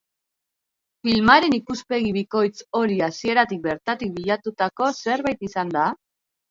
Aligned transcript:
Filmaren 1.07 1.57
ikuspegi 1.57 2.11
bikoitz 2.17 2.67
hori 2.81 2.99
hasieratik 3.11 3.65
bertatik 3.69 4.19
bilatutako 4.19 4.93
zerbait 5.05 5.51
izan 5.53 5.81
da? 5.81 5.91